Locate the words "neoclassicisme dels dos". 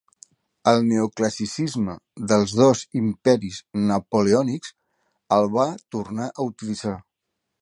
0.91-2.81